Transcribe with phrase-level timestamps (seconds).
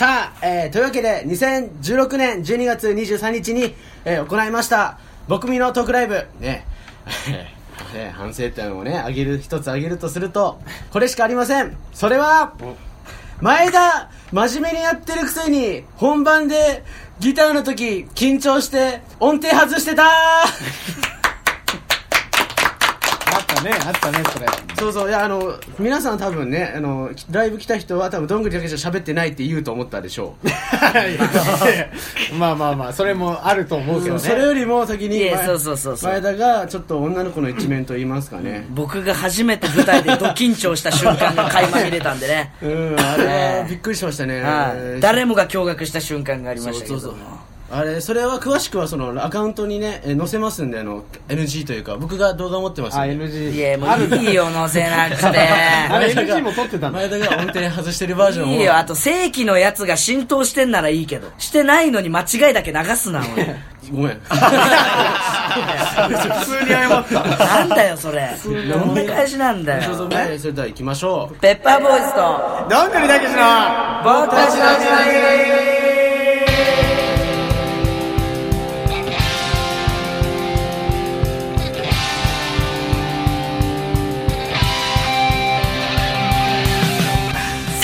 [0.00, 3.74] さあ、えーというわけで2016年12月23日に、
[4.06, 4.98] えー行いました
[5.28, 6.26] 僕みのトークライブ。
[6.40, 6.64] ね。
[8.16, 10.58] 反省点をね上げる一つ上げるとすると
[10.90, 11.76] これしかありません。
[11.92, 12.54] それは
[13.42, 16.82] 前田真面目にやってるくせに本番で
[17.18, 20.04] ギターの時緊張して音程外してた
[23.60, 24.46] ったねあったねそれ。
[24.76, 30.48] そうそういやあの皆さん多分ねあのライブ来た人は多分どんぐりだけじゃ喋ってないって言うと思ったでしょう。
[32.38, 34.20] まあまあまあそれもあると思うけどね。
[34.20, 38.66] それよりも先に前そうそうそう前田がちょっと女の子の一面と言いますかね。
[38.70, 42.54] 僕が初めて舞台でド緊張した瞬間が垣間見れたんでね。
[42.62, 44.40] うんあれはびっくりしましたね。
[44.42, 45.00] はい。
[45.00, 47.00] 誰もが驚愕した瞬間がありましたけども。
[47.00, 47.39] そうそうそう
[47.72, 55.26] あれそれは詳しくはそのアカウントにねえ載せますんであの NG というか僕が動画持ってますあんで NG いやもういいよ載せなくて。
[55.88, 56.98] あれ NG も撮ってたんだ。
[56.98, 58.52] 前田が音程外してるバージョンを。
[58.54, 61.28] いいよあと正規のやつが浸透してんならいいけど。
[61.38, 63.26] してないのに間違いだけ流すなおい。
[63.92, 64.20] ごめん。
[64.30, 64.36] 普
[66.44, 67.44] 通に謝った。
[67.44, 68.30] なんだよそれ。
[68.44, 70.08] どんな返しなんだよ。
[70.08, 71.36] ねそれでは行きましょう。
[71.36, 72.66] ペッパーボーイズと。
[72.68, 73.38] どんぐりだけしの
[74.02, 75.89] 僕たちの時代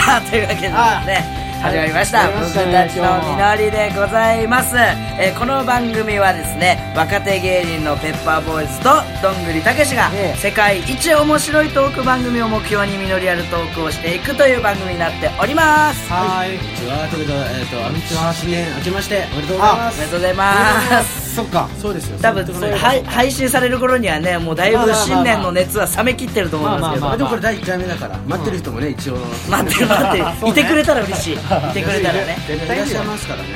[0.06, 2.44] さあというわけでね始まりました、はい。
[2.44, 4.76] 僕たちのみのりでございます、
[5.18, 8.90] えーこの番組はですね若手芸人のペッパーボーイズと
[9.20, 10.38] どんぐりたけしがええ。
[10.38, 16.08] 世界一面白いトーク番組を目標に実りあるトークをしていくという番組になっております。
[16.08, 16.58] はーい。
[16.58, 17.08] こんにちは。
[17.08, 21.68] ということでえっ、とこんにちは新年明けましておめでとうございまおすめでとうございますそっか。
[21.78, 22.18] そうですよ。
[22.20, 27.16] 多分そ配信される頃にはねもうだいぶ新年の熱は冷めきってると思いますけど。
[27.16, 28.18] でもこれ第1回目だから。
[28.26, 29.16] 待ってる人もね一応。
[29.50, 30.24] 待ってる待ってる。
[30.50, 31.34] いてくれたら嬉しい。
[31.34, 31.38] い
[31.74, 32.38] てくれたらね。
[32.48, 33.48] 絶対いらっしゃいますからね。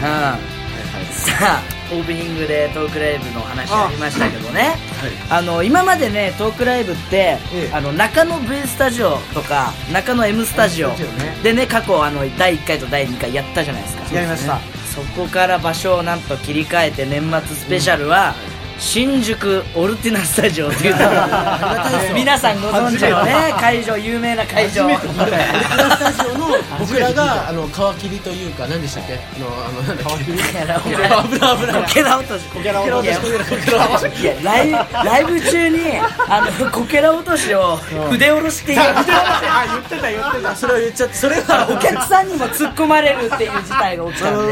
[0.54, 0.60] うん
[1.10, 4.76] さあオープニングでトークライブの話ありましたけどね。
[5.28, 7.70] あの今までねトークライブって、ええ。
[7.72, 11.36] あの中野 V スタジオとか中野 M スタジオ M スタジオね。
[11.42, 14.14] でね過去あの第1回と第2回やったじゃないですか。
[14.14, 18.34] やりましたそこから場所をなんと切り替えて年末スペシャルは、
[18.80, 20.94] 新宿オルティナスタジオという
[22.14, 24.86] 皆さんご存知のね会場有名な会場。
[24.86, 26.48] オルティナスタジオの
[26.78, 29.14] 僕らがあの皮切りというか何でしたっけ？
[29.14, 30.32] あのあのなんだっけ？
[30.32, 31.82] いやな危ない危ない。
[31.82, 32.44] こけら落とし。
[32.52, 33.02] こけら落と
[34.16, 34.22] し。
[34.22, 34.72] いやライブ
[35.04, 35.78] ライブ中に
[36.28, 37.76] あのこけら落としを
[38.10, 39.02] 筆下ろしって 言って
[40.00, 40.56] た言ってた。
[40.56, 41.68] それを言っちゃってそれは。
[41.70, 44.46] お客さんにも突っ込まれるっていう事態が起きたん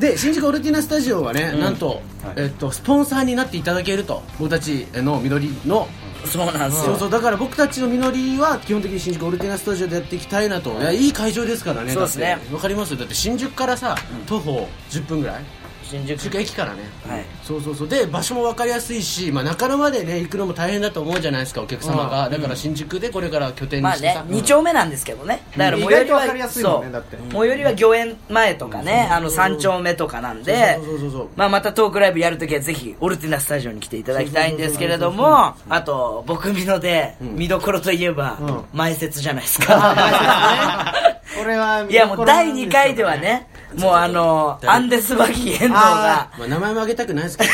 [0.00, 0.08] で。
[0.08, 2.00] で新宿オルティナスタジオはね、なんと、
[2.36, 5.88] えっとスポンサーになっていただけると僕たちのみのりの
[6.24, 6.92] そうなんですよ。
[6.92, 12.26] そうそうだから僕たちのみのりは基本的に新宿オルティナスタジオでやっていきたいなと、いやいい会場ですからねそうですね。
[12.26, 12.54] だって。
[12.54, 12.92] わかります？
[12.92, 13.96] よだって新宿からさ、
[14.26, 15.44] 徒歩10分ぐらい
[15.84, 16.36] 新宿。
[16.36, 17.24] 駅からね、はい。
[17.42, 17.88] そうそうそう。
[17.88, 25.42] で場所も分かりやすいし、まあ、中野までね行くのも大変だと思うじゃないですかお客様が、だから新宿でこれから拠点にまあねしてさ、、2丁目なんですけどね。
[25.56, 27.04] だからうん最寄りは意外とわかりやすいもんそう。
[27.32, 30.74] 最寄りは御苑前とかね、あの3丁目とかなんで。
[30.76, 38.64] そうそうそうそうまあまたトークライブやるときはぜひオルティナスタジオに来ていただきたいんですけれどもあと僕みので見どころといえばうん。
[38.72, 40.94] 前説じゃないですか。
[41.38, 43.48] これはいやもう第2回ではね
[43.78, 46.28] もうあのアンデスバギー遠藤が。
[46.38, 47.50] まあ、名前も挙げたくないですけど。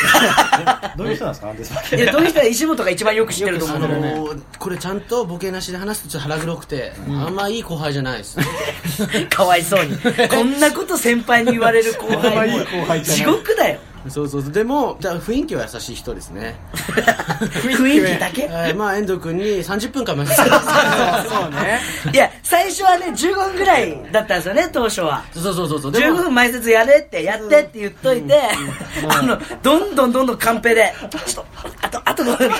[0.97, 8.37] どういう人なんですかアンデスバいやどういう人は石本が一番よく知ってると思あうんだよねこれちゃんとボケなしで話すとちょっと腹黒くて、あんまいい後輩じゃないです。
[9.29, 9.97] かわいそうに。
[9.97, 13.79] こんなこと先輩に言われる後輩地獄だよ
[14.09, 14.51] そうそうそう。
[14.51, 16.55] でも雰囲気は優しい人ですね。
[16.73, 18.43] 雰囲気だけ？
[18.43, 21.79] えーまあ遠藤君に30分間待ちそうね。
[22.13, 25.23] いや最初はね15分ぐらいだったんですよね当初は。
[25.33, 25.91] そうそうそうそう。
[25.91, 28.41] で15も分前説やれってやってって言っといて、
[29.09, 30.93] あのどんどんどんどんカンペで。
[31.09, 31.45] ちょっと
[31.81, 32.51] あとあと5分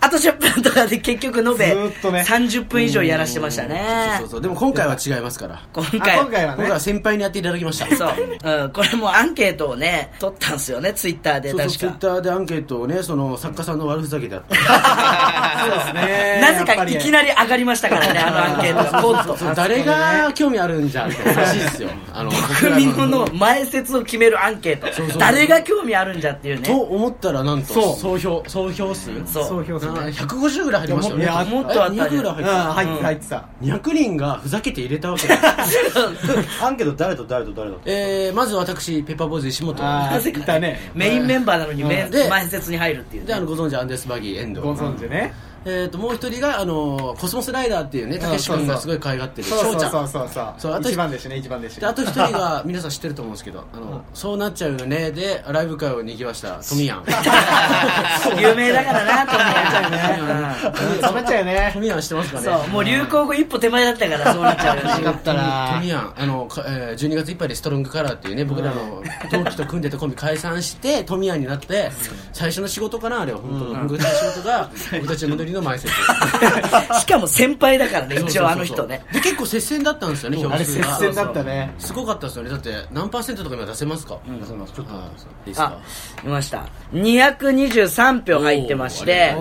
[0.11, 2.25] と10分とかで結局延べずーっとね。
[2.27, 4.17] 30分以上やらしてましたね。
[4.19, 5.61] そうそうでも今回は違いますから。
[5.73, 6.55] 今あ回今回はね。
[6.57, 7.95] 今回は先輩にやっていただきました。
[7.95, 8.09] そう、
[8.43, 8.67] う。
[8.67, 14.55] ん、これもアンケートをね取ったんですよねツイッターで確そうそうツイッかターでアンケートをねその作家さんの悪ふざけであった。
[14.55, 16.39] そうですね。
[16.41, 18.91] なぜかいきなり上がりましたからねあのアンケート。
[18.91, 19.55] がポンとそう。
[19.55, 21.89] 誰が興味あるんじゃみたいな話ですよ。
[22.13, 24.87] あの 国民の前説を決めるアンケート。
[24.93, 25.19] そうそう。
[25.19, 27.95] 誰が興味あるんじゃっていうとね思ったらなんとそう。
[27.97, 29.11] 総票総票数？
[29.25, 29.43] そう。
[29.45, 31.23] 総評数なね150ぐらい入りましたよね。
[31.23, 32.67] いやもっとあったえ200ぐらい入ってた。
[32.67, 33.45] うん入ってた入ってた。
[33.61, 35.39] 200人がふざけて入れたわけです
[36.63, 40.91] アンケート誰と誰と誰とえー、まず私ペッパーボーイズ石本なぜかね。
[40.93, 43.27] メインメンバーなのに前説に入るっていうね。
[43.27, 44.61] であのご存知アンデスバギー遠藤。
[44.61, 45.33] ご存知ね
[45.65, 49.91] えー、ともう一人が、あのコスモスライダーっていうねたけし君がすごい可愛がってるそうそう翔ちゃん。
[49.91, 50.73] そうそうそうそう。
[50.73, 57.03] あと一番でしたね一番でしたであと一人が皆さん知ってると思うんですけど「あのそうなっちゃうよね」でライブ会をにぎわしたトミヤン。
[58.41, 60.57] 有名だからなトミヤ
[60.91, 61.71] うんそうなっちゃうよね。
[61.73, 62.45] トミヤン知ってますかね？
[62.45, 64.89] そうもう流行語一歩手前だったからそうなっちゃうよね。
[65.03, 71.91] よかったなトミヤンあの、かえー12月いっぱいでストロングカラーっていうね僕らの同期と組んでたコンビ解散してトミヤンになって
[72.33, 74.05] 最初の仕事かなあれは本当の仕
[74.35, 75.93] 事が僕たちの戻 りの前説。
[76.99, 79.03] しかも先輩だからね一応あの人ね。
[79.11, 81.73] で結構接戦だったんですよねあれ接票数が戦だったね。
[81.79, 82.49] すごかったですよね。
[82.49, 85.77] だって何パーセントとか今出せますか、出せますちょっとはいいいですかあ
[86.23, 86.65] 見ました。
[86.93, 89.35] 223票入ってまして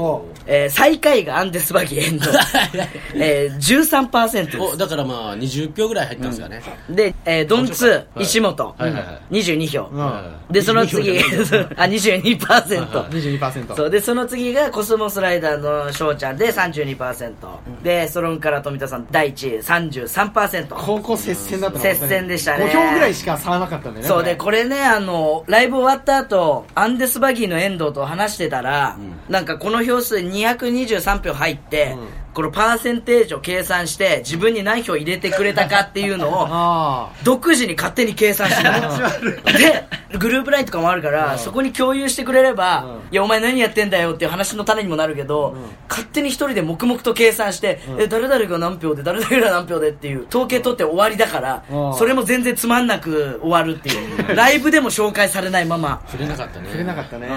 [0.70, 2.30] 最下位がアンデスバギエンド、
[3.14, 4.58] えー、13%です。
[4.58, 9.34] おだからまあ20票ぐらい入ったんですかね、で、えードンツー、石本、はいはいはい。
[9.34, 9.88] 22票。
[9.90, 10.52] うん。
[10.52, 13.08] で、その次、22 あ、22%。
[13.08, 17.82] 22%そう、で、その次がコスモスライダーの翔ちゃんで32%。
[17.82, 18.20] で、スト。
[18.22, 20.68] ロンから富田さん第1位33%。
[20.70, 22.64] 高校接戦だったな接戦でしたね。
[22.64, 24.64] 5票ぐらいしか差はなかったんだよねそうで、これ。
[24.64, 28.96] ね、あの、ライブ終わった後、アンデスバギーの遠藤と話してたら、
[29.28, 31.96] なんかこの票数223票入って、
[32.32, 38.98] このパーセンテージを計算して、自分に何票入れてくれたかっていうのを、 あ独自に勝手に計算してたの。
[39.44, 39.86] で
[40.18, 45.56] グループラインとかもあるから、そこに共有してくれれば、いやお前何やってんだよっていう話の種にもなるけど、
[45.88, 51.94] 勝手に一人で黙々と計算して、え誰々が何票で誰々が何票でっていう統計取って終わりだから、うん。
[51.94, 54.34] それも全然つまんなく終わるっていう。
[54.34, 56.00] ライブでも紹介されないまま。
[56.06, 56.66] 触れなかったね。
[56.66, 57.28] 触れなかったね。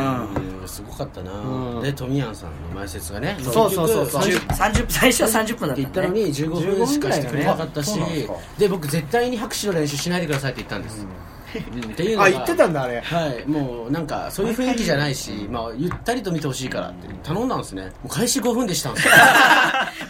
[0.61, 0.67] うん。
[0.67, 1.81] すごかったな、うん。
[1.81, 3.37] でトミヤンさんの前説がね。
[3.39, 4.23] そうそうそうそう。
[4.25, 5.75] 結局30 30最初は30分だったね。
[5.75, 7.91] って言ったのに15分しかしてくれなかったし。
[7.91, 11.05] 15分ぐらいだねそうなんですかで僕絶対に拍手の練習しないでくださいって言ったんです、
[11.55, 13.01] うんっていうのがあ言ってたんだあれ。
[13.01, 13.45] はい。
[13.49, 17.83] もうなんかそういう雰囲気じゃないし、まあ、ゆったりと見てほしいからって頼んだんですね。
[17.83, 19.13] もう開始5分でしたんですよ。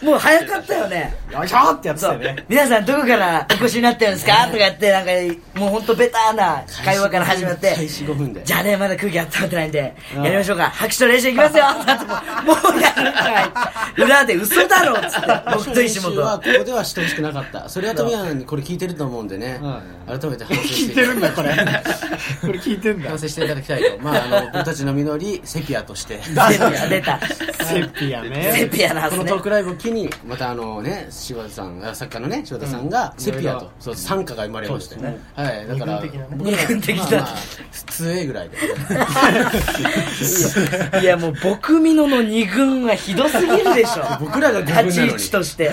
[0.10, 1.14] もう早かったよね。
[1.32, 2.44] よいしょってやってたよね。
[2.48, 4.44] 皆さんどこからお越しになってるんですか？
[4.46, 5.10] とか言ってなんか
[5.54, 7.74] もう本当ベターな会話から始まって。
[7.74, 8.42] 開始5分で。
[8.44, 10.70] じゃあねまだ空気温まってないんでやりましょうか。
[10.70, 11.64] 拍手と練習いきますよ。
[11.86, 13.40] だってもうやるんか
[13.98, 16.14] い裏で嘘だろっつって僕と石本。
[16.14, 17.68] はここではしてほしくなかった。
[17.68, 19.60] それは富山にこれ聞いてると思うんでね、
[20.06, 21.50] 改めて反省聞していてるんだこれ。
[22.40, 23.10] これ聞いてんだ。
[23.10, 23.98] 反省していただきたいと。
[24.00, 26.22] まああの 僕たちの実りセピアとして。
[26.22, 27.20] セピア出た。
[27.64, 35.02] セピアセねピアなこのトークライブを機にまたあのね柴田さんあ作家のね柴田さんがセピアとそう参加が生まれまして、は
[35.50, 35.66] い。
[35.66, 36.02] だから
[36.36, 37.04] 僕ら二軍的な。
[37.04, 37.34] まあまあ
[37.94, 38.58] 2A ぐらいで。
[41.00, 44.04] いやもう僕美濃の二軍はひどすぎるでしょ。
[44.20, 45.70] 僕らが立ち位置として。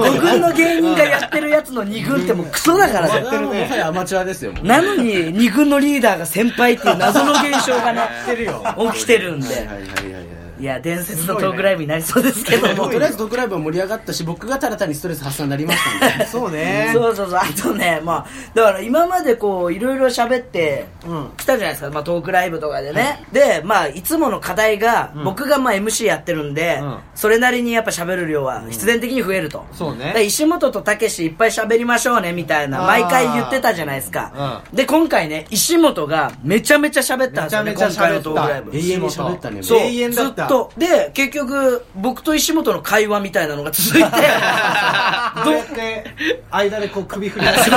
[0.00, 0.38] 五軍。
[0.40, 3.38] の芸人がやってるやつの二軍ってもうクソだからね。
[3.38, 8.62] もはやアマチュアですよもうなのに 二軍のリーダーが先輩っていう謎の現象がねてるよ。
[8.94, 9.46] 起きてるんで。
[9.46, 10.12] はいはいはいはい。
[10.12, 12.88] はいいや伝説のトークライブになりそうですけども。
[12.88, 16.90] とりあえずトークライブは盛り上がったし僕がただ単にストレス発散になりましたんで そうね。
[16.92, 17.38] そうそうそう。
[17.38, 26.98] あとねまあだから今までこういろいろ喋ってうんきたじゃないですか、まあ、トークライブとかでね、でまあいつもの課題が、僕がまあ MC やってるんで、うん。
[27.14, 29.98] それなりにやっぱ喋る量は必然的に増えると、そうね。
[29.98, 38.76] だから石本とたけしいっぱい喋りましょうねみたいな毎回言ってたじゃないですか、で今回ね石本がめちゃめちゃ喋ったんですよねめちゃめちゃ今回のトークライブ。
[38.76, 39.62] 永遠に喋ったね。
[39.62, 39.78] そう。
[39.78, 44.08] 永遠だったとで結局僕と石本の会話みたいなのが続いて
[45.44, 47.70] どうやって間でこう首振り出して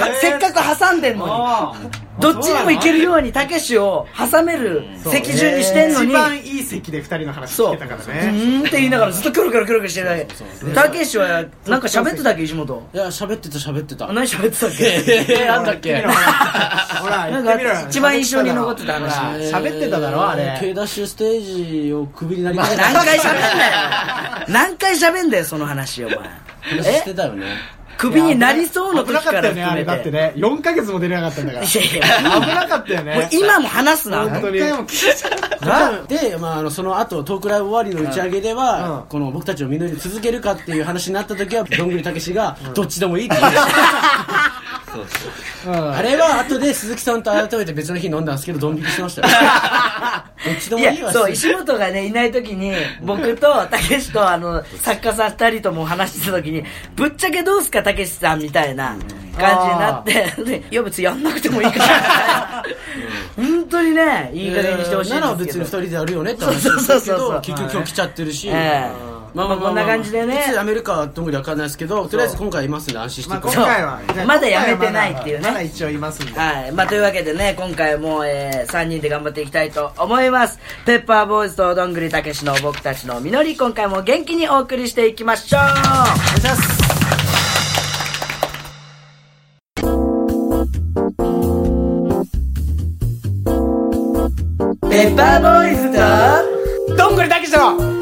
[0.20, 1.32] せっかく挟んでんのに。
[1.34, 1.72] あ
[2.20, 6.10] どっちにも行けるようにたけしを挟める席順にしてんのに。
[6.10, 8.14] 一番いい席で二人の話聞けたからうね。
[8.32, 10.26] ーんって言いながらずっとキョロキョロキョロキョロしてるだけ
[10.74, 11.26] たけしは
[11.66, 12.88] なんか喋ってたっけ石本。
[12.94, 14.08] いや喋ってた喋ってた。
[14.08, 14.84] あ何喋ってたっけ？
[14.84, 16.02] えーなんだっけ？
[16.02, 17.70] ほら言ってみろ。
[17.70, 19.12] よ一番印象に残ってた話。
[19.52, 20.56] 喋ってただろあれ。
[20.60, 23.72] K ダッシュステージをクビになりました何回喋んだよ。
[24.48, 26.18] 何回喋んだよその話お前。
[26.62, 27.46] 話してえたよね
[27.98, 29.84] クビになりそうの危なか時からったよねあれ。
[29.84, 31.64] だっててね4ヶ月も出れなかったんだから。
[31.64, 32.40] いやいや。
[32.40, 33.14] 危なかったよね。
[33.14, 34.28] もう今も話すな。
[34.28, 34.58] 本当に。
[34.58, 34.72] で、
[36.38, 39.08] まあ、あのその後トークライブ終わりの打ち上げでは、うん。
[39.08, 44.43] この僕たちを実り続けるかっていう話になった時はどんぐりたけしがどっちでもいいって言いました
[45.66, 49.28] うんあれは後で鈴木さんと改めて別の日飲んだんですけどドン引きしましたよ。
[50.44, 52.72] どっちでもいいいわやそう石本がねいない時に
[53.02, 58.94] 僕とたけしとあの作家さん2人とも話してた時にぶっちゃけどうすかたけしさんみたいな
[59.38, 62.62] 感じになってでいや別にやんなくてもいいから。
[63.36, 67.32] 本当にねいい加減にしてほしいんなら別にですけど二人でやるよねって話そうそうそうですけそう。
[67.32, 68.52] ど結局今日来ちゃってるし、え
[69.10, 70.46] えまあこんな感じでね。
[70.48, 75.48] いつ辞めるかはどんぐりわかんないですけどとりあえず今回いますんで安心してまあください今回はじゃあまだやめてないっていうね。
[75.48, 76.38] まだ一応いますんで。
[76.38, 76.72] はい。
[76.72, 80.58] まあ、というわけでね、今回も、えー、3人で頑張っていきたいと思います。
[80.86, 85.60] ペッパーボーイズとどんぐりたけしの僕たちの実り、今回も元気にお送りしていきましょう。
[85.60, 86.84] お願いします。
[94.90, 95.90] ペッパーボーイズ
[96.88, 97.93] と、どんぐりたけしの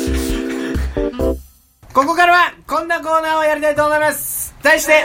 [1.94, 4.54] ここからはこんなコーナーをやりたいと思います。
[4.62, 5.04] 題して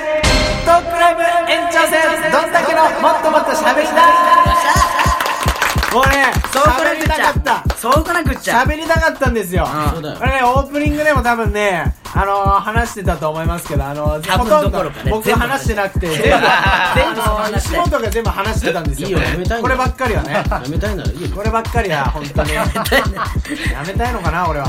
[0.66, 2.02] トークライブ延長戦。
[2.30, 4.12] どんだけのもっともっと喋りたい。
[5.94, 7.64] もうねそうこなくっちゃかった。
[7.76, 8.62] そうこなくっちゃ。
[8.64, 9.66] 喋りたかったんですよ。
[9.94, 10.18] そうだよ。
[10.18, 15.62] これねオープニングでも多分ねあのー、話してたと思いますけどあのー、多分ほとんどころかね僕全部話。
[15.62, 19.08] してなくて全部全部本が全部話してたんですよ。
[19.08, 20.32] いいよやめたいこればっかりはね。
[20.32, 21.28] やめたいならいいよ。
[21.34, 22.52] こればっかりは本当に。
[22.52, 22.66] や
[23.86, 24.66] めたいのかな俺は。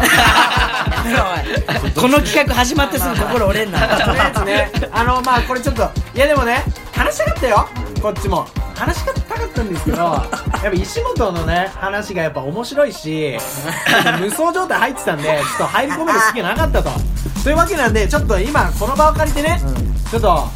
[1.95, 3.79] この企画始まってすぐ心折れんな。
[3.79, 4.71] とりあえずね。
[4.91, 7.67] あのまあこれちょっといやでもね話したかったよ。
[8.01, 8.47] こっちも。
[8.75, 10.29] 話したかったんですけどやっ
[10.63, 13.37] ぱ石本のね話がやっぱ面白いし
[14.19, 16.89] 無双状態入ってたんでちょっと入り込める隙がなかったと
[17.43, 19.59] というわけなんでちょっと今この場を借りてね、
[20.09, 20.47] ちょっと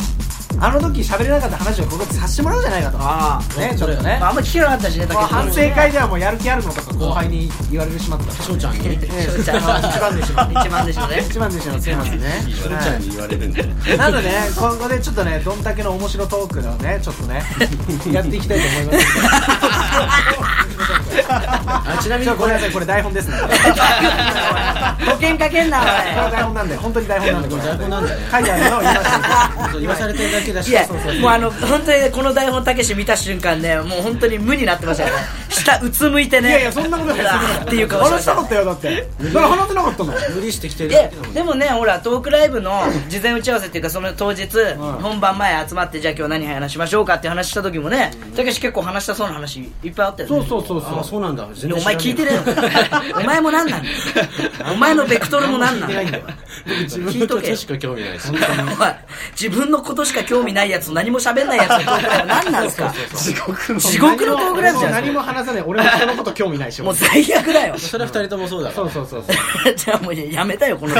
[0.60, 2.98] あの時喋れなかった話をここでさせてもらおうじゃないかと。
[3.00, 4.18] あねちょっとね。
[4.22, 11.26] ああんま聞けなかったしねだ反省会ではもうやる気あるのとか後輩に言われてしまった翔ちゃんに翔ちゃんあの 一番弟子の一番弟子のね。
[11.30, 13.68] 一番弟子のすいませんね翔ちゃんに言われるんだよ
[13.98, 17.44] なのでね、今後でちょっとね、どんだけの面白トークをね、ちょっとね、
[18.12, 19.06] やっていきたいと思います
[21.30, 22.86] あちなみにごめんなさい、これ。
[22.86, 23.38] 台本ですね。
[23.40, 23.56] これ
[25.06, 26.32] 保険かけんなおい。
[26.32, 30.70] 台本なんで、本当に台本なんで、これ台本なんだね書いてあるのを言いましたそう言わされてるだけだし。
[30.70, 31.22] いやそうそうそう。
[31.22, 35.16] もうあの本当にねこの台本たけし見た瞬間ねもう本当に無になってましたよ。
[35.16, 36.50] ね下うつむいてね。
[36.50, 37.26] いやいや、そんなことない。
[37.62, 39.10] っていう顔してました話したかったよ、だって。
[39.32, 40.14] それ話せなかったの。
[40.36, 40.90] 無理してきてる。
[41.34, 44.78] でもねほらトークライブの事前打ち合わせっていうかその当日、ん。
[44.78, 50.36] 本番前集まってじゃあ今日何話しましょうかって話した時もねたけし結構話したそうな話いっぱいあったよね。
[50.48, 51.48] そうそうそうあそうなんだ。
[51.56, 52.38] 全然お前聞いてるる
[53.18, 53.88] お前も何なんだ。
[53.90, 53.94] よ
[54.72, 56.02] お前のベクトルも何なんだ。
[56.84, 58.30] 自分のことしか興味ないし。
[58.30, 59.00] お前
[59.32, 62.94] 自分のことしか興味ないやつ何も喋んないやつのトークライブ何なんすか。
[63.16, 63.80] 地獄の。
[63.80, 66.82] 地獄のトークライブじゃん何も話さない、俺も人のこと興味ないし。
[66.84, 67.78] もう最悪だよ。
[67.80, 68.90] それは二人ともそうだから。
[68.92, 69.74] そうそうそうそう。
[69.74, 70.94] じゃあもうやめたよこの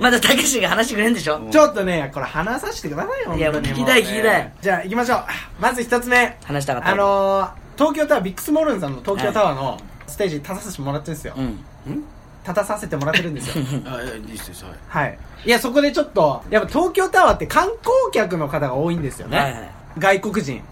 [0.00, 1.40] まだたけしが話してくれんでしょ？
[1.52, 3.36] ちょっとね、これ話させてくださいよ。
[3.36, 4.52] いや聞きたい聞きたい。
[4.60, 5.24] じゃあ行きましょう。
[5.60, 6.36] まず一つ目。
[6.44, 6.88] 話したかった。
[6.90, 12.04] あのー、東京タワービックスモールンさんの東京タワーのステージに立たせてもらってるんですよ、うん。
[12.42, 13.64] 立たさせてもらってるんですよ。
[13.86, 15.18] あいやいいですよはいはい。
[15.46, 19.70] いやそこでちょっとやっぱ東京タワーって観光客の方が多いんですよね、はいはい。
[19.98, 20.62] 外国人。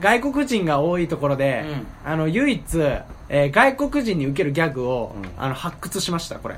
[0.00, 1.64] 外国人が多いところで、
[2.04, 6.56] あの唯一、えー外国人に受けるギャグを、あの発掘しましたこれ。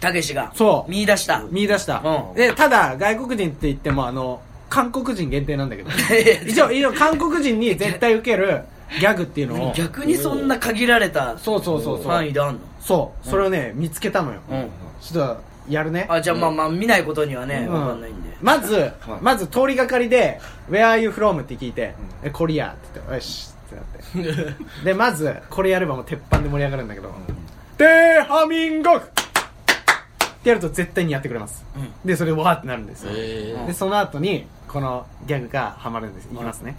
[0.00, 0.52] たけしが。
[0.54, 0.90] そう。
[0.90, 1.44] 見出した。
[1.50, 2.34] 見出した、うん。
[2.34, 4.40] でただ外国人って言ってもあの
[4.70, 5.90] 韓国人限定なんだけど。
[6.48, 8.62] 一応一応韓国人に絶対受ける
[8.98, 9.72] ギャグっていうのを。
[9.74, 12.06] 逆にそんな限られたそうそうそうそう。
[12.10, 12.60] 範囲であんの？
[12.80, 13.26] そう。
[13.28, 14.68] それをね見つけたのよ、うん。
[15.00, 16.06] ちょっとやるね。
[16.08, 17.74] あじゃあまあまあ見ないことにはねうん。
[17.74, 18.30] わかんないんで。
[18.40, 21.94] まず、まず通りがかりで「Where are you from?」って聞いて
[22.24, 24.54] 「えコリア」って言って「よし」ってなって。
[24.84, 27.12] でまずこれやればもう鉄板で盛り上がるんだけど
[27.76, 31.62] 「テーハミンゴク!」ってやると絶対にやってくれます、
[32.02, 36.28] でそれわーってなるんですよ、えでその後にこのギャグがハマるんです。
[36.32, 36.78] いきますね、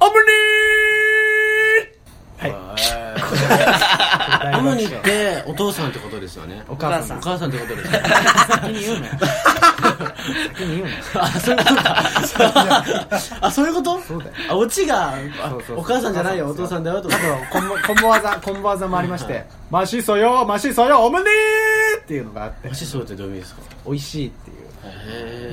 [0.00, 0.99] オムニー
[3.52, 6.62] アムニってお父さんってことですよね。
[6.68, 7.18] お母さん。
[7.18, 8.08] お母さんってことですよね。
[8.48, 9.12] 先に言うなよ。
[10.54, 10.96] 先に言うなよ。
[11.20, 11.96] あそういうことか。
[13.40, 14.00] あそういうこと？
[14.00, 14.30] そうだよ。
[14.50, 15.14] あオチが
[15.76, 17.18] お母さんじゃないよお父さんだよとあと
[17.50, 21.28] コンボコンボ技コンボ技もありまして「マシソよマシソよオムニー!」
[22.02, 22.68] っていうのがあって。
[22.68, 23.62] おしそうってどういう意味ですか？
[23.86, 24.56] 美味しいっていう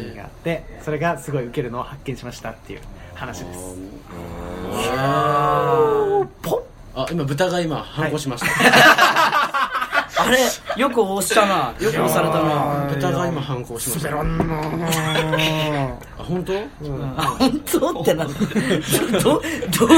[0.03, 2.81] 意味へがあってそれがすごいウケるのを発見しましたっていう
[3.15, 3.59] 話です。
[3.59, 3.75] ポ
[6.97, 9.36] あ今豚が今反抗しました。
[10.19, 10.39] あれ
[10.75, 11.73] よく押したな。
[11.79, 12.87] よく押されたな。
[12.89, 14.09] 豚が今反抗しました。
[14.09, 14.43] ベロンの
[16.17, 16.53] あ本当？
[17.17, 18.29] あ本当ってなる。
[19.21, 19.41] どどう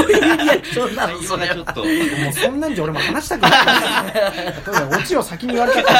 [0.02, 1.22] いうリアクションなの？
[1.22, 1.84] それはちょっと。
[1.84, 1.86] も
[2.30, 3.52] うそんなんじゃ俺も話したくない。
[4.64, 5.92] そうだよオチを先に言われちゃった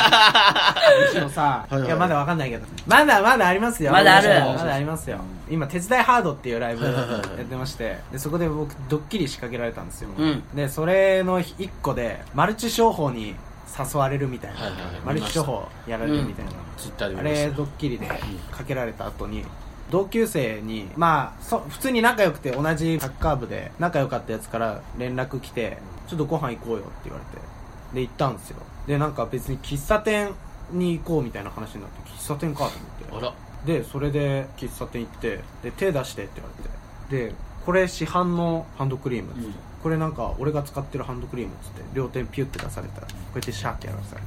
[1.10, 1.86] オチのさはいはい。
[1.86, 2.66] いやまだわかんないけど。
[2.86, 3.92] まだまだありますよ。
[3.92, 4.28] まだある。
[4.28, 5.18] まだありますよ。
[5.50, 7.98] 今手伝いハードっていうライブやってまして。
[8.12, 10.44] でそこで僕ドッキリ仕掛けられたんですよ、うん。
[10.54, 13.34] でそれの一個でマルチ商法に
[13.78, 15.00] 誘われるみたいな、はいはいはい。
[15.06, 18.06] マルチ商法やられるみたいな、ツイッターで見あれドッキリで
[18.50, 19.44] かけられた後に
[19.90, 27.50] 同級生にまあそ普通に仲良くて同じサッカー部で仲良かったやつから連絡来てちょっとご飯行こうよって言われて。
[27.94, 28.58] で行ったんですよ。
[28.86, 30.32] でなんか別に喫茶店
[30.70, 32.70] に行こうみたいな話になって喫茶店か
[33.08, 33.32] と思っ
[33.64, 33.78] て。
[33.78, 36.50] でそれで喫茶店行ってで手出してって言わ
[37.10, 37.30] れて。
[37.30, 37.34] で
[37.66, 44.26] これ市販のハンドクリームって、うんこれなんか俺が使ってるハンドクリームっつって両手にピュッて出されたらこうやってシャーってやらされて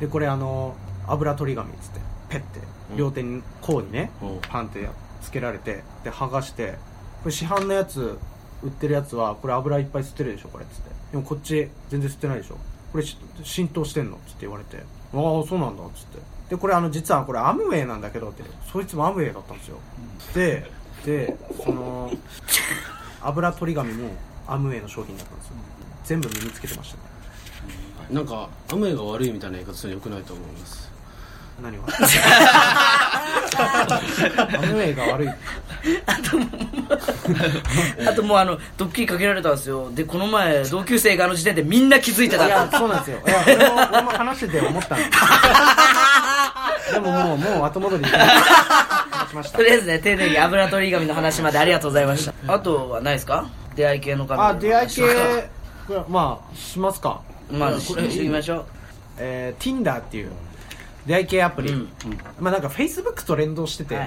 [0.00, 0.74] でこれあの
[1.06, 2.60] 油取り紙っつってペッて
[2.92, 2.96] うん。
[2.96, 4.38] 両手にこうにね、うん。
[4.42, 4.90] パンってや
[5.22, 6.74] つけられてで剥がして
[7.22, 8.18] これ市販のやつ
[8.62, 10.90] 売ってるやつはこれ油いっぱい吸ってるでしょこれっつって。
[11.12, 12.58] でもこっち全然吸ってないでしょ。
[12.92, 14.76] これし浸透してんのっつって言われて。
[14.78, 14.82] ああ
[15.46, 16.18] そうなんだっつって。
[16.50, 19.78] でこれあの実はこれアムウェイなんだけどってそいつもアムウェイだったんですよ。
[20.34, 20.70] で
[21.04, 22.10] でその
[23.22, 24.10] 油取り紙も
[24.46, 25.54] アムウェイの商品だったんですよ。
[26.04, 27.02] 全部身につけてましたね。
[28.10, 30.84] なんか雨が悪いみたいな言い方するのよくないと思います。
[31.62, 31.84] 何が？
[33.56, 35.28] アムウェイが悪い。
[38.06, 39.90] あともうあのドッキリかけられたんですよ。
[39.92, 42.46] でこの前同級生があの時点でみんな気づいてた。
[42.46, 43.20] いやそうなんですよ。
[43.26, 45.02] いや俺も俺も話してて思ったの。
[46.92, 52.34] でももうもう後戻りとりあえずね丁寧に油取り紙の話までありがとうございました。
[52.52, 53.46] あとはないですか？
[53.74, 55.02] 出会い系の紙あ出会い系。
[56.08, 57.22] まあしますか。
[57.50, 58.10] まあこれ。
[58.10, 58.64] してみましょう。
[59.18, 60.30] えー、Tinder っていう
[61.06, 61.88] 出会い系アプリ、うん。
[62.40, 63.98] まあなんか Facebook と連動してて、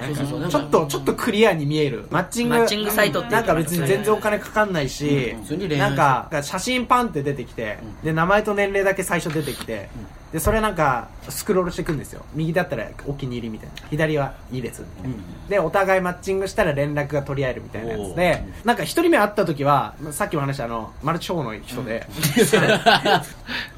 [0.50, 2.06] ちょっとちょっとクリアに見える。
[2.10, 9.88] マッチングマッチングサイトってなんか別に全然お金かかんないし、普通に恋愛なんか写真パンって出てきて、で名前と年齢だけ最初出てきて、
[10.32, 12.22] でそれなんかスクロールしていくんですよ。
[12.34, 13.88] 右だったらお気に入りみたいな。
[13.88, 15.16] 左はいいですみたいな、
[15.48, 22.06] でお互いマッチングしたら連絡が取り合えるみたいなやつでなんか一人目会った時はまあさっきも話したあのマルチ商法の人で、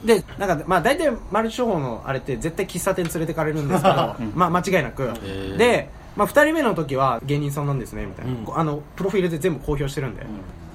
[0.04, 5.56] でなんかまあ大体マルチ商法のあれって絶対喫茶店連れてかれるんですけど、まあ間違いなく、ー。
[5.56, 5.88] で、
[6.20, 8.58] まあ、2人目の時は芸人さんなんですねみたいな、うん。
[8.58, 10.16] あのプロフィールで全部公表してるん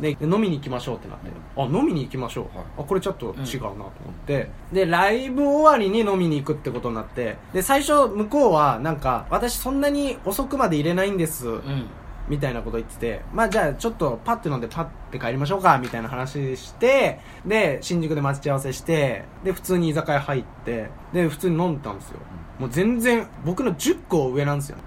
[0.02, 3.92] で,、で飲みに行きましょうってなって、あ飲みに行きましょう、あこれちょっと違うなと思っ
[4.26, 7.38] て、でライブ終わりに飲みに行くってことになって。
[7.54, 11.86] で最初向こうはなんか私そんなに遅くまで入れないんです、うん。
[12.28, 22.20] みたいなこと言ってて、まあじゃあちょっとパッて飲んでパッて帰りましょうか、みたいな話して、で、新宿で待ち合わせして、で、普通に居酒屋入って、で、普通に飲んでたんですよ。
[22.60, 24.78] もう全然、僕の10個上 なんですよ。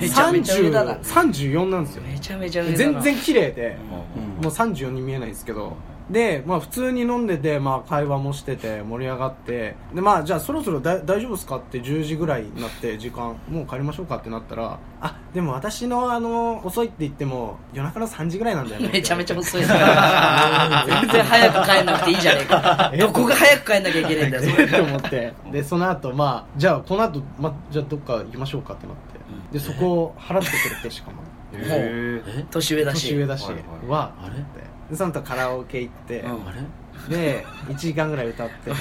[0.00, 2.02] めちゃめちゃ上だな30 34なんですよ。
[2.02, 3.76] めちゃめちゃ上だな全然綺麗で、
[4.16, 5.76] うんもう34に見えないんですけど、
[6.10, 18.90] で、まあ普通に飲んでて、まあ会話もしてて盛り上がって、で、まあじゃあそろそろだ大丈夫ですかって10時ぐらいになって時間、もう帰りましょうかってなったら、あ、でも私のあの、遅いって言っても夜中の3時ぐらいなんだよね。
[18.92, 19.68] めちゃめちゃ遅いな
[20.86, 22.92] 全然早く帰んなくていいじゃねえか。
[22.98, 24.64] どこが早く帰んなきゃいけないんだよそれ。
[24.64, 25.34] って思って。
[25.52, 29.18] でその後まあじゃあこの後、まじゃあどっか行きましょうかってなって。
[29.52, 31.16] でそこを払ってくれてしかも。
[31.52, 32.22] え？
[32.50, 33.08] 年上だし。
[33.08, 33.44] 年上だし。
[33.88, 34.67] はあれ？
[34.90, 37.10] でその後カラオケ行って、うん。
[37.10, 38.72] で1時間ぐらい歌って。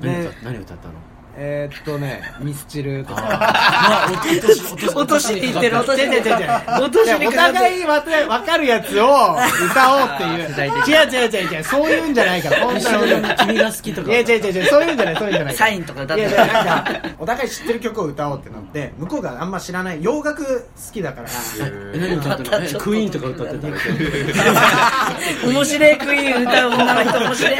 [0.00, 0.94] 何歌ったの？
[1.38, 3.22] えーっとねミスチルとか。
[3.28, 7.08] あ 落としってる落としに行ってる落とし。
[7.18, 8.00] にお互いわ
[8.40, 9.36] かるやつを
[9.70, 10.48] 歌おうっていう。
[10.88, 11.64] 違う違う違う違う。
[11.64, 12.60] そういうんじゃないから。
[12.62, 14.10] 本当に君が好きとか。
[14.10, 14.64] いや違う違う違う。
[14.66, 15.54] そういうんじゃないそういうんじゃない。
[15.54, 21.28] サインとか歌っていやいやなんかお互い知ってる曲を歌おうってなって向こうがあんま知らない洋楽好きだから。
[21.94, 23.76] え何歌ったのえクイーンとか歌ってたの
[25.52, 27.54] 面白いクイーン歌う女の人面白い。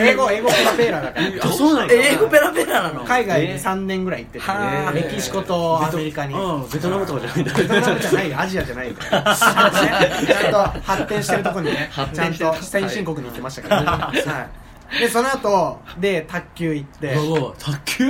[0.00, 1.26] 英語英語ペラペラだから。
[1.44, 4.92] あそうな英語ペラペラなの海外に3年ぐらい行ってて、はあ。
[4.92, 6.34] メキシコとアメリカに。
[6.34, 6.68] うん。
[6.68, 7.54] ベトナムとかじゃないんだ。
[7.54, 14.12] ベトナムじゃないよアジアじゃないよちゃんと発展してるところにね ちゃんと先進国に行ってましたから、は
[14.96, 17.16] い、でその後で卓球行って。
[17.58, 18.08] 卓球？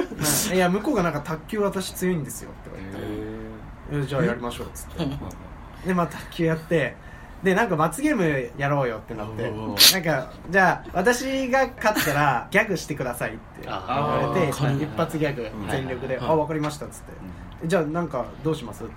[0.54, 0.58] い。
[0.58, 4.04] や向こうがなんか卓球私強いんですよって言われて。
[4.04, 5.06] えじゃあやりましょうっつって。
[5.88, 6.94] でまあ卓球やって
[7.42, 9.50] でなんか罰ゲームやろうよってなって。
[9.50, 17.12] なんかじゃあ私が勝ったらギャグしてくださいって言われて一発ギャグ全力で「はいあ分かりました」っつって
[17.66, 18.92] 「じゃあなんかどうします?」って。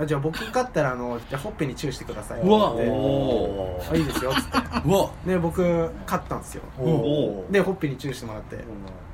[0.00, 2.48] あじゃあ僕勝ったらあのじゃあほっぺにチューしてくださいって。
[2.48, 4.50] あいいですよっつっ
[5.24, 5.28] て。
[5.30, 5.62] で僕
[6.06, 6.62] 勝ったんですよ。
[6.78, 8.56] おでほっぺにチューしてもらって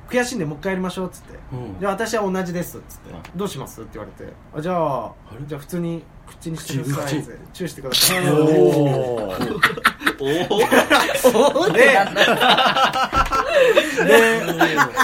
[0.09, 1.37] 悔しいんでもう一回やりましょうっつって。
[1.53, 1.79] うん。
[1.79, 3.13] じゃあ私は同じですっつって。
[3.35, 4.31] どうしますって言われて。
[4.55, 4.73] あじゃ
[5.05, 5.45] あれ？
[5.45, 7.39] じゃあ普通に口にしてください口って。
[7.53, 8.19] チューしてください。
[10.19, 11.97] お でで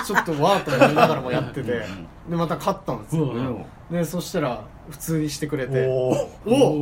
[0.05, 1.85] ちょっとわーっと思いながらもやってて。
[2.29, 3.23] でまた勝ったんですよ。
[3.25, 3.65] うん。
[3.91, 5.85] でそしたら普通にしてくれて。
[5.87, 6.11] おお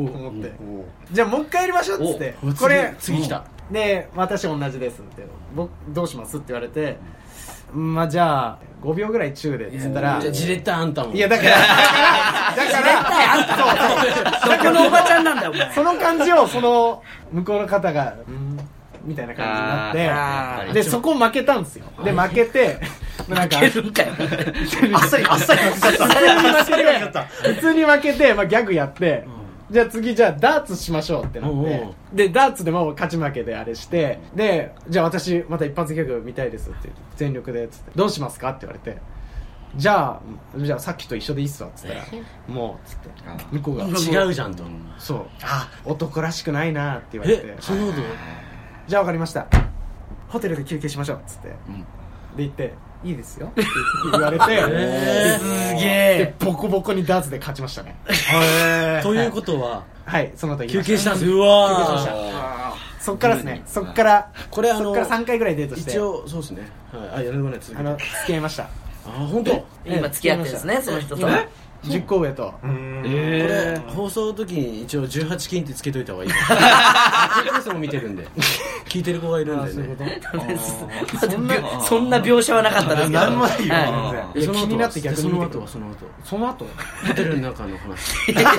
[0.05, 0.51] おと思って。
[1.11, 2.35] じゃあもう一回やりましょうっつって。
[2.43, 6.97] おこれ次次来たで私同じですって僕どうしますって言われて
[7.73, 11.13] まあじゃあ5秒ぐらい中でっつったらじゃあじれったあんたも。
[11.13, 15.71] いやだからだからだからどこのおばちゃんなんだよお前。
[15.73, 18.59] その感じをその向こうの方がうん
[19.03, 21.85] みたいな感じになってでそこ負けたんですよ。
[22.03, 22.77] で負けて
[23.29, 23.71] なんかい。
[23.71, 24.09] けるんかよ
[24.93, 26.05] あっさりあっさり負けちゃった。
[26.13, 29.25] 普通に負けて普通に負けて、まあ、ギャグやって、
[29.71, 38.99] じゃあ次じゃあダーツしましょうってなって、でダーツでも勝ち負けであれしてでじゃあ私また一発ギャグ見たいですって言って全力でっつってどうしますかって言われて。
[39.73, 40.21] じゃあ
[40.57, 42.03] じゃあさっきと一緒でいいっすわっつったら
[42.49, 43.09] もうっつって
[43.53, 44.65] 向こうが違うじゃんと
[44.97, 45.25] そう。
[45.43, 47.43] あ男らしくないなって言われて。
[47.45, 47.55] え？
[47.61, 48.01] そんなこと？
[48.87, 49.47] じゃあ分かりました。
[50.27, 51.55] ホテルで休憩しましょうっつって、で
[52.39, 53.47] 言っていいですよ。
[53.47, 53.63] って
[54.11, 56.35] 言われて、 えすげでえ。
[56.39, 57.95] ボコボコにダーツで勝ちましたね。
[59.01, 61.25] ということははいその後休憩したんです。
[61.25, 63.03] 休う憩しましわた。
[63.03, 63.63] そっからですね。
[63.65, 65.91] そっからこれあのそっから3回ぐらいデートして。
[65.91, 66.69] 一応そうですね。
[66.93, 67.21] はい。
[67.21, 67.79] あやるまで続けて。
[67.79, 68.63] あの付き合いました。
[68.63, 68.67] あ
[69.31, 69.65] 本当？
[69.85, 71.21] 今付き合ってるんですねその人と。
[71.21, 71.39] 今
[71.83, 72.53] 10個上と。
[72.61, 76.29] これ放送の時に一応18金ってつけといた方がいい。
[76.29, 76.33] い
[77.63, 78.27] つも見てるんで。
[78.85, 80.21] 聞いてる子がいるんでね。
[81.19, 83.19] そんなそんな描写はなかったですけど。
[83.19, 84.39] なんもないよはい。
[84.39, 85.95] えその後気になって逆にその後はその後。
[86.23, 86.67] その後？
[87.07, 88.27] ホテルの中の話。
[88.27, 88.51] こっか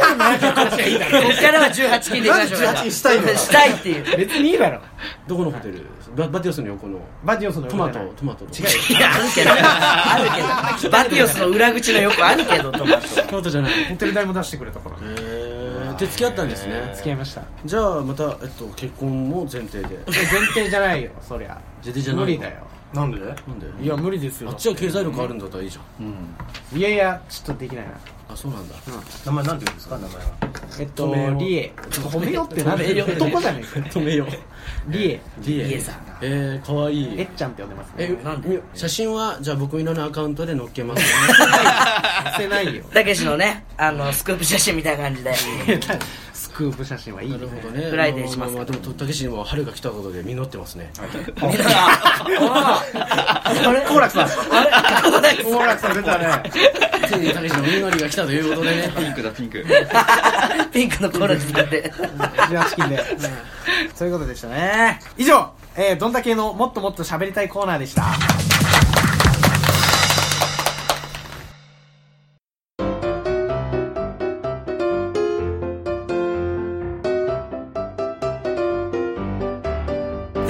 [1.53, 2.61] らは18金でいきましょう。
[2.63, 4.17] なんで18したいのしたいっていう。
[4.17, 4.81] 別にいいだろ。
[5.29, 5.87] どこのホテル？
[6.17, 6.99] ババティオスの横の。
[7.25, 8.69] バディオスのトマトトマト違うよ。
[8.91, 9.51] い やあるけど。
[9.53, 10.91] あるけど。
[10.91, 13.09] バティオスの裏口の横あるけどトマト。
[13.29, 13.83] トマトじゃない。
[13.83, 16.93] へホテル代も出してくれたからえで付き合ったんですね。
[16.95, 17.43] 付き合いました。
[17.65, 19.99] じゃあまた、えっと、結婚も前提で。
[20.07, 20.15] 前
[20.55, 21.59] 提じゃないよそりゃ。
[21.85, 22.55] 前提じゃない無理だよ
[22.95, 23.19] なんで？
[23.21, 23.85] なんで？
[23.85, 24.51] いや無理ですよ。
[24.51, 27.93] あっちは経済力あるんだったらいいじゃん、いやいやちょっとできないな。
[28.29, 28.75] あそうなんだ、
[29.27, 29.99] 名前なんて言うんですか？
[29.99, 30.23] 名前は。
[30.81, 31.73] えっとリエ。
[31.91, 33.03] 止めよってなんで？
[33.03, 33.89] 男じゃねえか。
[33.89, 34.93] 止めよう。
[34.93, 35.21] リエ。
[35.41, 35.65] リエ。
[35.65, 35.81] リエ。
[35.81, 36.95] さんえー、かわい。
[37.03, 38.49] いえっちゃんって呼んでますえねなんで？
[38.49, 41.09] み写真はじゃあ僕みののアカウントで載っけますね。
[42.33, 42.85] してないよ。
[42.93, 45.35] たけしのねあのスクープ写真みたいな感じで。
[45.35, 45.47] ス
[46.55, 47.43] クープ写真はいいなね。
[47.43, 47.91] るほどね。
[47.91, 50.91] フライデーしますあああでもたけしにも春が来たことで実ってますね。
[50.97, 51.03] あ
[53.73, 55.45] れ好楽さん好楽さん。
[55.45, 56.51] 好楽さん出たね。
[57.09, 58.93] ついにたけしの実りが来たということでね。
[58.97, 59.65] ピンクだピンク。
[60.73, 61.93] ピンクのコーラスで。
[61.93, 63.05] 18金で。
[63.95, 65.01] そういうことでしたね。
[65.17, 68.03] 以上、えー、どんだけのもっともっと喋りたいコーナーでした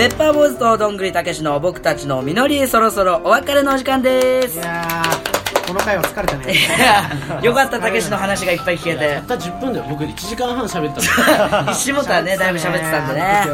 [0.02, 4.58] ペッパーボーズとどんぐりたけしの僕たちの実りそろそろお別れのお時間です。
[4.58, 6.52] いやーこの回は疲れたね。
[6.52, 6.56] い
[7.38, 9.22] やよかったたけしの話がいっぱい聞けて。
[9.28, 9.86] たった10分だよ。
[9.88, 11.70] 僕1時間半喋ったの。
[11.70, 13.44] 石本はねだいぶ喋ってたんでね。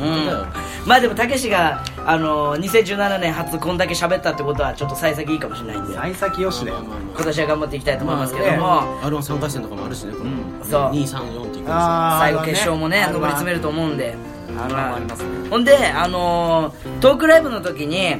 [0.00, 0.46] うん。
[0.86, 5.94] まあでもたけしがあの2017年初こんだけ喋ったってことはちょっと幸先いいかもしれないんで。
[5.94, 6.78] 幸先よしだよ。
[7.14, 10.30] 今年は頑張っていきたいと思いますけども、ま R13 回戦とかもあるしねこの。
[10.64, 10.90] そう。
[10.96, 14.16] 234っていうかあー最後決勝もね R1 上り詰めると思うんで
[14.64, 18.16] ありますねほんであのートークライブの時に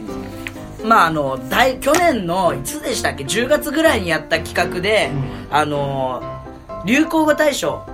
[0.84, 5.10] まああの大去年のいつでしたっけ10月ぐらいにやった企画で、
[5.50, 6.38] あのー
[6.84, 7.86] 流行語大賞を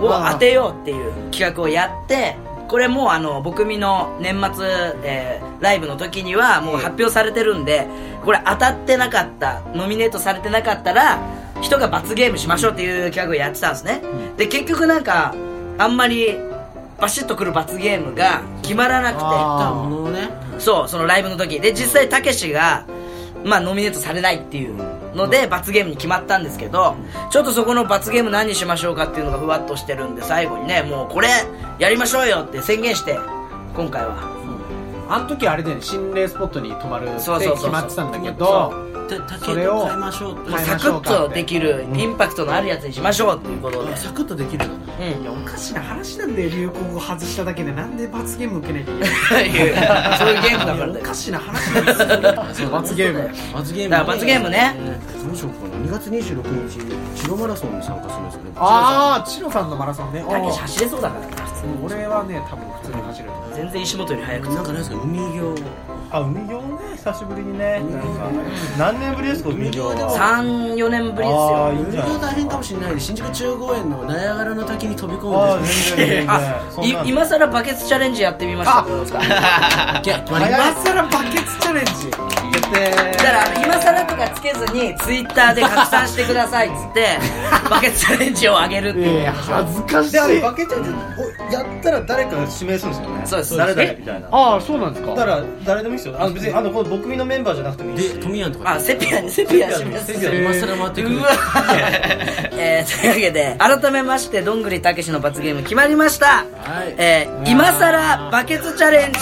[0.00, 2.36] 当てようっていう企画をやって
[2.66, 4.66] これもうあの僕みの年末、
[5.04, 7.86] えーライブの時にはもう発表されてるんで
[8.24, 11.20] これ当たってなかったノミネートされてなかったら
[11.60, 14.00] 人が罰ゲームしましょうっていう企画をやってたんですね、
[14.36, 15.34] で結局なんか
[15.78, 16.36] あんまり
[17.00, 19.24] バシッとくる罰ゲームが決まらなくて。
[20.12, 20.30] ね。
[20.58, 21.60] そうそのライブの時。
[21.60, 22.84] で実際たけしが
[23.44, 24.74] まあノミネートされないっていう
[25.14, 26.96] ので罰ゲームに決まったんですけど
[27.30, 31.28] ちょっとそこの罰ゲーム何にしましょうかっていうのがふわっとしてるんで最後にねもうこれ
[31.78, 33.18] やりましょうよって宣言して
[33.74, 34.38] 今回は。
[35.10, 37.30] あの時あれだよね心霊スポットに泊まるって決
[37.68, 38.74] まってたんだけど
[39.40, 39.86] それをと。
[39.86, 43.92] 変えましょうサクッとできるインパクトのあるやつにしましょうっていうことで。
[43.92, 44.78] あサクッとできるのう
[45.20, 45.22] ん。
[45.22, 46.50] いやおかしな話なんだよ。
[46.50, 51.80] 流行語外しただけでなんで罰ゲーム受けなきゃいけない そういうゲームだからおねかしな話な
[52.44, 52.68] んですよ。
[52.70, 53.30] 罰ゲーム。
[53.54, 54.74] 罰ゲームだ罰ゲームね。
[55.24, 55.84] どうしようかな。
[55.84, 56.78] 2月26日
[57.22, 58.50] チロマラソンに参加するんですよね。
[58.56, 60.24] ああチロさんのマラソンね。
[60.28, 61.20] たけし走れそうだから。
[61.20, 61.37] な普通に
[61.84, 63.54] 俺はね多分普通に走ると思う。
[63.54, 64.96] 全然石本より速くてなんかないですか？
[65.02, 65.54] 海行
[66.10, 67.80] あ海行ね久しぶりにね。
[67.80, 68.30] なんか
[68.78, 71.90] 何年ぶりですか海行は？34年ぶりですあよーいいん。
[71.90, 75.68] じゃない大変かもしれないで新宿中央公園のナヤガラの滝に飛び込あんで。
[75.68, 76.30] ー全然全然。
[76.30, 77.06] あそんなん。
[77.06, 78.84] い今さらバケツチャレンジやってみました。
[79.06, 81.92] すかいや決まり今さらバケツチャレンジ
[82.72, 87.18] だから今更とかつけずにツイッターで拡散してくださいっつって
[87.70, 89.20] バケツチャレンジを上げるっていう。
[89.20, 90.12] いや恥ずかしい。
[90.12, 93.22] であれバケツチャレンジやったら誰かが指名するんですよね。
[93.24, 93.56] そうです。
[93.56, 94.28] 誰々えみたいな。
[94.30, 95.14] ああそうなんですか。
[95.14, 96.16] だから誰でもいいですよ。
[96.18, 98.72] あの別にあのこの僕みのメンバーじゃなくてもいいしでトミヤンとか。
[98.72, 100.12] あセピアにセピア示す。
[100.12, 100.34] セピア。
[100.34, 101.16] 今更回ってくる。
[101.16, 101.28] うわ。
[102.52, 106.44] えー、というわけで改めましてどんぐりたけしの罰ゲーム決まりました、は
[106.86, 106.94] い。
[106.98, 109.18] えー、今さらバケツチャレンジ。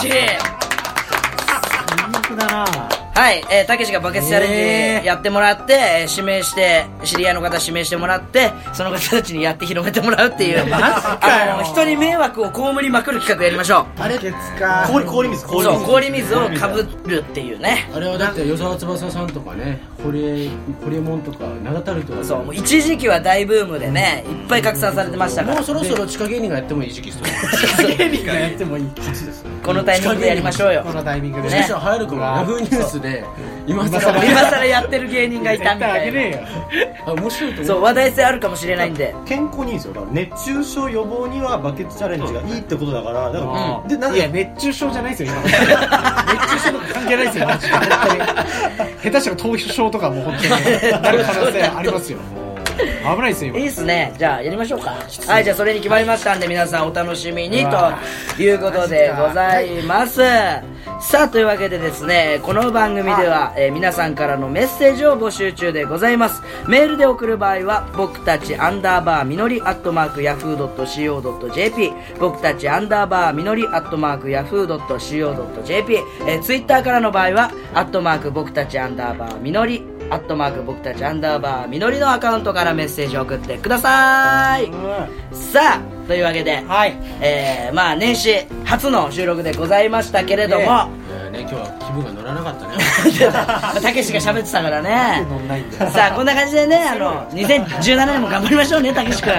[1.97, 4.51] 最悪だなはい、えー、たけしがバケツチャレン
[4.99, 11.55] えジやってもらって、えー指名して、知り合いの方指名してもらって、その方たちにやって広めてもらうっていう、マジかよ。
[11.55, 14.87] あの、人に迷惑を被りまくる企画やりましょバケツか。
[14.93, 15.47] 氷氷水。
[15.47, 15.49] う。
[15.49, 15.65] 氷水。
[15.65, 17.89] そう、氷水をかぶるっていうね。
[17.95, 20.51] あれはだって与沢翼さんとかね堀江
[20.85, 25.65] 堀江門とか名だたる人がそう、もう一時期は大ブームでね、いっぱい拡散されてましたからもう。
[25.65, 28.87] そろそろ地下芸人がやってもいい時期ですよ芸人がやってもいい
[29.65, 30.93] このタイミングでやりましょうよこ。
[30.93, 33.06] のタイミングでもしかしたら流行るかもヤフーニュースで
[33.67, 35.95] 今今更更今更やってる芸人がいたみたいな。
[35.95, 36.39] あげねえよ
[37.07, 39.15] あ面白いと思そう、話題性あるかもしれないんで。
[39.25, 39.95] 健康にいいんですよ。
[39.95, 43.89] だから熱中症予防にはバケツチャレンジがいいってことだからだから、うん。
[43.89, 45.43] でなんいや熱中症じゃないですよ今。
[45.43, 47.73] 熱中症とか関係ないですよマジで。
[47.75, 48.21] 本当に。
[49.03, 50.51] 下手したら凍傷とかも本当に。
[51.03, 52.19] なる可能性ありますよ
[53.15, 54.13] 危ないですよ今いいっすね。
[54.19, 54.91] じゃあ、やりましょうか。
[55.27, 60.21] はい、じゃあ、それに決まりましたんで、皆さんお楽しみに、ということでございます。
[61.01, 66.43] さあ、というわけでですね、この番組では、えー皆さんからのメッセージを募集中でございます。
[66.67, 75.95] メールで送る場合は、僕たちアンダーバーみのりアットマークヤフー .co.jp、僕たちアンダーバーみのりアットマークヤフー .co.jp、
[76.27, 84.71] えー、ツイッターからの場合は、アットマーク僕たちアンダーバーみのり、アットマーク僕たちアンダーバーみのりのアカウントからメッセージを送ってください。
[85.33, 90.81] さあ、というわけで、はいえー、まあ年始初の収録でございましたけれども、ういや
[91.31, 92.77] ね今日は気分が乗らなかったね
[93.83, 95.27] たけしが喋ってたからね。
[95.93, 99.33] さあ、こんな感じでね、あの、2017年も頑張りましょうね、たけし君。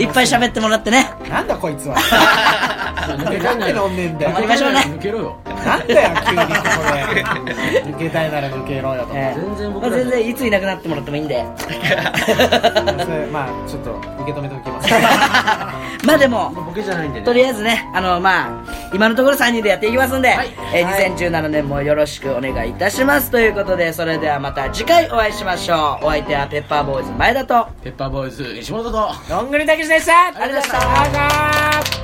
[0.00, 1.10] いっぱい喋ってもらってね。
[1.34, 1.96] なんだこいつは。
[3.04, 4.30] 抜けなんで飲んでんだよ。
[4.30, 4.78] 頑張りましょうね。
[4.86, 5.36] 抜けろよ。
[5.66, 7.24] なんだよ急にここで。
[7.24, 11.44] 抜けたいなら抜けろよとえー全然僕らまあ全然いついなくなってもらってもいいんで。
[11.58, 13.90] それまあちょっと
[14.22, 14.90] 受け止めておきます。
[16.06, 17.24] まあでも、ボケじゃないんでね。
[17.24, 18.48] とりあえずね、あの、まあ、
[18.92, 20.36] 今のところ3人でやっていきますんで、
[20.74, 23.30] えー2017年もよろしくお願いいたします。
[23.30, 26.06] ということで、それではまた次回お会いしましょう。
[26.06, 29.10] お相手はペッパーボーイズ前田と、ペッパーボーイズ石本と。
[29.28, 30.26] どんぐりたけしでした。
[30.26, 32.03] ありがとうございましたあ